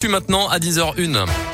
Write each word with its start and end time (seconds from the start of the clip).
Puis 0.00 0.08
maintenant 0.08 0.48
à 0.48 0.58
10h01. 0.58 1.49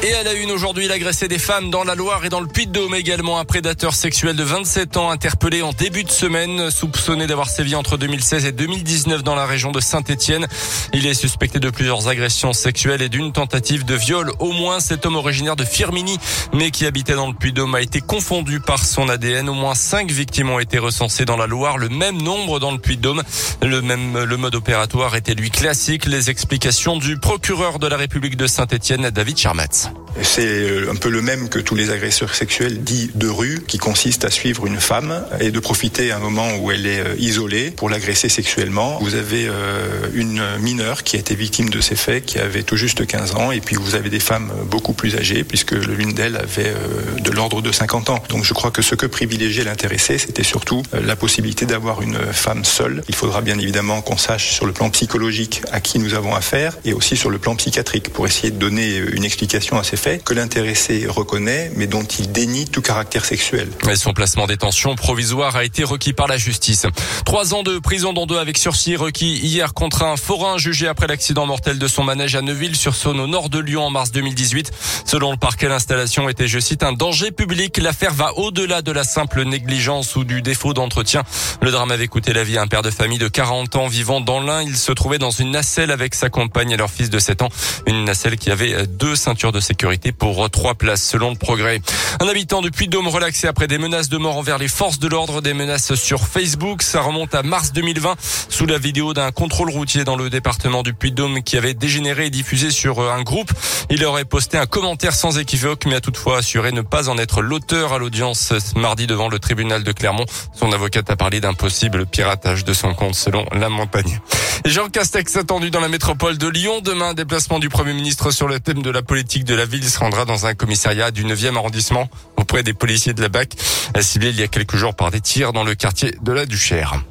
Et 0.00 0.14
à 0.14 0.22
la 0.22 0.32
une 0.32 0.52
aujourd'hui, 0.52 0.86
l'agressé 0.86 1.26
des 1.26 1.40
femmes 1.40 1.70
dans 1.70 1.82
la 1.82 1.96
Loire 1.96 2.24
et 2.24 2.28
dans 2.28 2.38
le 2.38 2.46
Puy-de-Dôme 2.46 2.94
également. 2.94 3.40
Un 3.40 3.44
prédateur 3.44 3.94
sexuel 3.94 4.36
de 4.36 4.44
27 4.44 4.96
ans 4.96 5.10
interpellé 5.10 5.60
en 5.60 5.72
début 5.72 6.04
de 6.04 6.10
semaine, 6.10 6.70
soupçonné 6.70 7.26
d'avoir 7.26 7.48
sévi 7.48 7.74
entre 7.74 7.96
2016 7.96 8.46
et 8.46 8.52
2019 8.52 9.24
dans 9.24 9.34
la 9.34 9.44
région 9.44 9.72
de 9.72 9.80
Saint-Étienne. 9.80 10.46
Il 10.94 11.04
est 11.08 11.14
suspecté 11.14 11.58
de 11.58 11.68
plusieurs 11.68 12.06
agressions 12.06 12.52
sexuelles 12.52 13.02
et 13.02 13.08
d'une 13.08 13.32
tentative 13.32 13.84
de 13.84 13.96
viol. 13.96 14.30
Au 14.38 14.52
moins, 14.52 14.78
cet 14.78 15.04
homme 15.04 15.16
originaire 15.16 15.56
de 15.56 15.64
Firmini, 15.64 16.16
mais 16.54 16.70
qui 16.70 16.86
habitait 16.86 17.16
dans 17.16 17.26
le 17.26 17.34
Puy-de-Dôme, 17.34 17.74
a 17.74 17.80
été 17.80 18.00
confondu 18.00 18.60
par 18.60 18.84
son 18.84 19.08
ADN. 19.08 19.48
Au 19.48 19.54
moins 19.54 19.74
cinq 19.74 20.12
victimes 20.12 20.50
ont 20.50 20.60
été 20.60 20.78
recensées 20.78 21.24
dans 21.24 21.36
la 21.36 21.48
Loire, 21.48 21.76
le 21.76 21.88
même 21.88 22.22
nombre 22.22 22.60
dans 22.60 22.70
le 22.70 22.78
Puy-de-Dôme. 22.78 23.24
Le 23.62 23.82
même, 23.82 24.16
le 24.16 24.36
mode 24.36 24.54
opératoire 24.54 25.16
était 25.16 25.34
lui 25.34 25.50
classique. 25.50 26.06
Les 26.06 26.30
explications 26.30 26.98
du 26.98 27.18
procureur 27.18 27.80
de 27.80 27.88
la 27.88 27.96
République 27.96 28.36
de 28.36 28.46
Saint-Étienne, 28.46 29.10
David 29.10 29.36
Charmatz. 29.36 29.87
Макса. 29.94 30.07
C'est 30.22 30.42
euh, 30.42 30.90
un 30.90 30.96
peu 30.96 31.08
le 31.08 31.22
même 31.22 31.48
que 31.48 31.58
tous 31.58 31.74
les 31.74 31.90
agresseurs 31.90 32.34
sexuels 32.34 32.82
dits 32.82 33.10
de 33.14 33.28
rue, 33.28 33.60
qui 33.66 33.78
consiste 33.78 34.24
à 34.24 34.30
suivre 34.30 34.66
une 34.66 34.80
femme 34.80 35.24
et 35.40 35.50
de 35.50 35.60
profiter 35.60 36.10
à 36.10 36.16
un 36.16 36.20
moment 36.20 36.56
où 36.56 36.70
elle 36.70 36.86
est 36.86 37.00
euh, 37.00 37.14
isolée 37.18 37.70
pour 37.70 37.88
l'agresser 37.88 38.28
sexuellement. 38.28 38.98
Vous 39.00 39.14
avez 39.14 39.46
euh, 39.48 40.08
une 40.14 40.42
mineure 40.60 41.02
qui 41.02 41.16
a 41.16 41.20
été 41.20 41.34
victime 41.34 41.70
de 41.70 41.80
ces 41.80 41.96
faits, 41.96 42.24
qui 42.24 42.38
avait 42.38 42.62
tout 42.62 42.76
juste 42.76 43.06
15 43.06 43.34
ans, 43.34 43.52
et 43.52 43.60
puis 43.60 43.76
vous 43.76 43.94
avez 43.94 44.10
des 44.10 44.20
femmes 44.20 44.50
beaucoup 44.70 44.92
plus 44.92 45.16
âgées, 45.16 45.44
puisque 45.44 45.72
l'une 45.72 46.12
d'elles 46.12 46.36
avait 46.36 46.74
de 47.20 47.30
l'ordre 47.30 47.62
de 47.62 47.72
50 47.72 48.10
ans. 48.10 48.22
Donc 48.28 48.44
je 48.44 48.54
crois 48.54 48.70
que 48.70 48.82
ce 48.82 48.94
que 48.94 49.06
privilégiait 49.06 49.64
l'intéressé, 49.64 50.18
c'était 50.18 50.42
surtout 50.42 50.82
la 50.92 51.16
possibilité 51.16 51.66
d'avoir 51.66 52.02
une 52.02 52.18
femme 52.32 52.64
seule. 52.64 53.02
Il 53.08 53.14
faudra 53.14 53.40
bien 53.40 53.58
évidemment 53.58 54.00
qu'on 54.00 54.16
sache 54.16 54.52
sur 54.52 54.66
le 54.66 54.72
plan 54.72 54.90
psychologique 54.90 55.62
à 55.72 55.80
qui 55.80 55.98
nous 55.98 56.14
avons 56.14 56.34
affaire, 56.34 56.76
et 56.84 56.92
aussi 56.92 57.16
sur 57.16 57.30
le 57.30 57.38
plan 57.38 57.56
psychiatrique, 57.56 58.10
pour 58.10 58.26
essayer 58.26 58.50
de 58.50 58.58
donner 58.58 58.96
une 59.12 59.24
explication 59.24 59.78
à 59.78 59.84
ces 59.84 59.97
que 60.24 60.32
l'intéressé 60.32 61.06
reconnaît, 61.08 61.72
mais 61.74 61.88
dont 61.88 62.04
il 62.04 62.30
dénie 62.30 62.66
tout 62.66 62.82
caractère 62.82 63.24
sexuel. 63.24 63.68
Son 63.96 64.12
placement 64.12 64.46
détention 64.46 64.94
provisoire 64.94 65.56
a 65.56 65.64
été 65.64 65.82
requis 65.82 66.12
par 66.12 66.28
la 66.28 66.36
justice. 66.36 66.86
Trois 67.24 67.52
ans 67.52 67.64
de 67.64 67.78
prison 67.78 68.12
dont 68.12 68.24
deux 68.24 68.38
avec 68.38 68.58
sursis 68.58 68.94
requis 68.94 69.38
hier 69.38 69.74
contre 69.74 70.04
un 70.04 70.16
forain 70.16 70.56
jugé 70.56 70.86
après 70.86 71.08
l'accident 71.08 71.46
mortel 71.46 71.78
de 71.78 71.88
son 71.88 72.04
manège 72.04 72.36
à 72.36 72.42
Neuville-sur-Saône 72.42 73.18
au 73.18 73.26
nord 73.26 73.50
de 73.50 73.58
Lyon 73.58 73.82
en 73.82 73.90
mars 73.90 74.12
2018. 74.12 74.70
Selon 75.04 75.32
le 75.32 75.36
parquet, 75.36 75.68
l'installation 75.68 76.28
était, 76.28 76.46
je 76.46 76.60
cite, 76.60 76.84
un 76.84 76.92
danger 76.92 77.32
public. 77.32 77.76
L'affaire 77.78 78.14
va 78.14 78.32
au-delà 78.36 78.82
de 78.82 78.92
la 78.92 79.02
simple 79.02 79.42
négligence 79.44 80.14
ou 80.14 80.22
du 80.22 80.42
défaut 80.42 80.74
d'entretien. 80.74 81.24
Le 81.60 81.72
drame 81.72 81.90
avait 81.90 82.08
coûté 82.08 82.32
la 82.32 82.44
vie 82.44 82.56
à 82.56 82.62
un 82.62 82.68
père 82.68 82.82
de 82.82 82.90
famille 82.90 83.18
de 83.18 83.28
40 83.28 83.74
ans 83.74 83.88
vivant 83.88 84.20
dans 84.20 84.40
l'Ain. 84.40 84.62
Il 84.62 84.76
se 84.76 84.92
trouvait 84.92 85.18
dans 85.18 85.30
une 85.30 85.50
nacelle 85.50 85.90
avec 85.90 86.14
sa 86.14 86.30
compagne 86.30 86.70
et 86.70 86.76
leur 86.76 86.90
fils 86.90 87.10
de 87.10 87.18
7 87.18 87.42
ans. 87.42 87.48
Une 87.86 88.04
nacelle 88.04 88.36
qui 88.36 88.52
avait 88.52 88.86
deux 88.86 89.16
ceintures 89.16 89.50
de 89.50 89.58
sécurité 89.60 89.87
pour 90.18 90.50
trois 90.50 90.74
places 90.74 91.02
selon 91.02 91.30
le 91.30 91.36
progrès. 91.36 91.80
Un 92.20 92.28
habitant 92.28 92.60
du 92.60 92.70
Puy-de-Dôme 92.70 93.08
relaxé 93.08 93.46
après 93.46 93.66
des 93.66 93.78
menaces 93.78 94.08
de 94.08 94.18
mort 94.18 94.36
envers 94.36 94.58
les 94.58 94.68
forces 94.68 94.98
de 94.98 95.08
l'ordre, 95.08 95.40
des 95.40 95.54
menaces 95.54 95.94
sur 95.94 96.26
Facebook. 96.26 96.82
Ça 96.82 97.00
remonte 97.00 97.34
à 97.34 97.42
mars 97.42 97.72
2020 97.72 98.16
sous 98.48 98.66
la 98.66 98.78
vidéo 98.78 99.14
d'un 99.14 99.30
contrôle 99.30 99.70
routier 99.70 100.04
dans 100.04 100.16
le 100.16 100.28
département 100.28 100.82
du 100.82 100.92
Puy-de-Dôme 100.92 101.42
qui 101.42 101.56
avait 101.56 101.74
dégénéré 101.74 102.26
et 102.26 102.30
diffusé 102.30 102.70
sur 102.70 103.00
euh, 103.00 103.12
un 103.12 103.22
groupe. 103.22 103.50
Il 103.88 104.04
aurait 104.04 104.24
posté 104.24 104.58
un 104.58 104.66
commentaire 104.66 105.14
sans 105.14 105.38
équivoque 105.38 105.86
mais 105.86 105.94
a 105.96 106.00
toutefois 106.00 106.38
assuré 106.38 106.72
ne 106.72 106.82
pas 106.82 107.08
en 107.08 107.16
être 107.16 107.40
l'auteur 107.40 107.92
à 107.92 107.98
l'audience 107.98 108.52
mardi 108.76 109.06
devant 109.06 109.28
le 109.28 109.38
tribunal 109.38 109.84
de 109.84 109.92
Clermont. 109.92 110.26
Son 110.54 110.72
avocate 110.72 111.08
a 111.10 111.16
parlé 111.16 111.40
d'un 111.40 111.54
possible 111.54 112.06
piratage 112.06 112.64
de 112.64 112.72
son 112.74 112.94
compte 112.94 113.14
selon 113.14 113.46
la 113.52 113.68
montagne. 113.68 114.20
Jean 114.64 114.88
Castex 114.88 115.36
attendu 115.36 115.70
dans 115.70 115.80
la 115.80 115.88
métropole 115.88 116.36
de 116.36 116.48
Lyon. 116.48 116.80
Demain, 116.82 117.14
déplacement 117.14 117.58
du 117.58 117.68
Premier 117.68 117.94
ministre 117.94 118.30
sur 118.30 118.48
le 118.48 118.60
thème 118.60 118.82
de 118.82 118.90
la 118.90 119.02
politique 119.02 119.44
de 119.44 119.54
la 119.54 119.64
ville 119.64 119.77
se 119.84 119.98
rendra 119.98 120.24
dans 120.24 120.46
un 120.46 120.54
commissariat 120.54 121.10
du 121.10 121.24
9e 121.24 121.56
arrondissement 121.56 122.08
auprès 122.36 122.62
des 122.62 122.72
policiers 122.72 123.14
de 123.14 123.22
la 123.22 123.28
BAC, 123.28 123.54
ciblé 124.00 124.30
il 124.30 124.40
y 124.40 124.42
a 124.42 124.48
quelques 124.48 124.76
jours 124.76 124.94
par 124.94 125.10
des 125.10 125.20
tirs 125.20 125.52
dans 125.52 125.64
le 125.64 125.74
quartier 125.74 126.14
de 126.22 126.32
la 126.32 126.46
Duchère. 126.46 127.02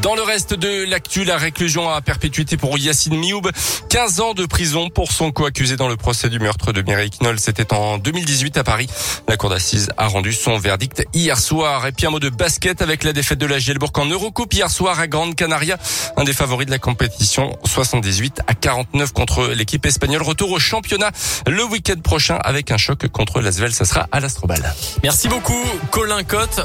Dans 0.00 0.14
le 0.14 0.22
reste 0.22 0.54
de 0.54 0.84
l'actu, 0.84 1.24
la 1.24 1.36
réclusion 1.36 1.90
à 1.90 2.00
perpétuité 2.00 2.56
pour 2.56 2.78
Yacine 2.78 3.16
Mioub. 3.18 3.50
15 3.90 4.20
ans 4.20 4.34
de 4.34 4.46
prison 4.46 4.88
pour 4.88 5.12
son 5.12 5.30
co-accusé 5.30 5.76
dans 5.76 5.88
le 5.88 5.96
procès 5.96 6.30
du 6.30 6.38
meurtre 6.38 6.72
de 6.72 6.80
Mireille 6.80 7.10
Knoll. 7.20 7.38
C'était 7.38 7.72
en 7.74 7.98
2018 7.98 8.56
à 8.56 8.64
Paris. 8.64 8.88
La 9.28 9.36
cour 9.36 9.50
d'assises 9.50 9.90
a 9.98 10.06
rendu 10.06 10.32
son 10.32 10.56
verdict 10.58 11.06
hier 11.12 11.38
soir. 11.38 11.86
Et 11.86 11.92
puis 11.92 12.06
un 12.06 12.10
mot 12.10 12.18
de 12.18 12.30
basket 12.30 12.80
avec 12.80 13.04
la 13.04 13.12
défaite 13.12 13.38
de 13.38 13.46
la 13.46 13.58
Gielbourg 13.58 13.92
en 13.96 14.06
Eurocoupe 14.06 14.54
hier 14.54 14.70
soir 14.70 14.98
à 14.98 15.06
Grande 15.06 15.34
Canaria. 15.34 15.78
Un 16.16 16.24
des 16.24 16.32
favoris 16.32 16.66
de 16.66 16.70
la 16.70 16.78
compétition. 16.78 17.58
78 17.64 18.40
à 18.46 18.54
49 18.54 19.12
contre 19.12 19.48
l'équipe 19.48 19.84
espagnole. 19.84 20.22
Retour 20.22 20.50
au 20.50 20.58
championnat 20.58 21.10
le 21.46 21.62
week-end 21.64 22.00
prochain 22.02 22.38
avec 22.42 22.70
un 22.70 22.78
choc 22.78 23.06
contre 23.08 23.40
l'Asvel. 23.40 23.74
Ça 23.74 23.84
sera 23.84 24.08
à 24.12 24.20
l'Astrobal. 24.20 24.74
Merci 25.02 25.28
beaucoup, 25.28 25.62
Colin 25.90 26.24
Cotte. 26.24 26.64